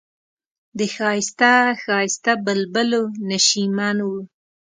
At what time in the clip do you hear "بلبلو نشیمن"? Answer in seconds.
2.45-3.97